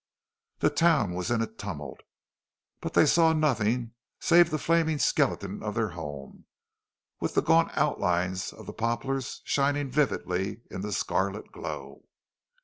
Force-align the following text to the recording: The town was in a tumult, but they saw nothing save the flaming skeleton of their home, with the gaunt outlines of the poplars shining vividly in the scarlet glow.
The 0.57 0.71
town 0.71 1.13
was 1.13 1.29
in 1.29 1.43
a 1.43 1.45
tumult, 1.45 2.01
but 2.79 2.95
they 2.95 3.05
saw 3.05 3.33
nothing 3.33 3.91
save 4.19 4.49
the 4.49 4.57
flaming 4.57 4.97
skeleton 4.97 5.61
of 5.61 5.75
their 5.75 5.89
home, 5.89 6.45
with 7.19 7.35
the 7.35 7.43
gaunt 7.43 7.69
outlines 7.77 8.51
of 8.51 8.65
the 8.65 8.73
poplars 8.73 9.41
shining 9.43 9.91
vividly 9.91 10.61
in 10.71 10.81
the 10.81 10.91
scarlet 10.91 11.51
glow. 11.51 12.05